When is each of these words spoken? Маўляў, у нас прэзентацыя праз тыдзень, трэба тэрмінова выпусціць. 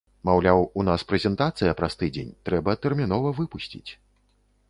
Маўляў, 0.27 0.61
у 0.79 0.85
нас 0.87 1.03
прэзентацыя 1.11 1.75
праз 1.81 1.93
тыдзень, 2.01 2.33
трэба 2.51 2.77
тэрмінова 2.85 3.37
выпусціць. 3.43 3.85